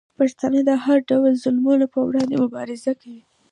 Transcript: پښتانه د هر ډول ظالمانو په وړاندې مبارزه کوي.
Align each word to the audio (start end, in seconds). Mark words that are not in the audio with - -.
پښتانه 0.19 0.59
د 0.69 0.71
هر 0.83 0.97
ډول 1.09 1.31
ظالمانو 1.43 1.85
په 1.93 1.99
وړاندې 2.07 2.41
مبارزه 2.43 2.91
کوي. 3.01 3.21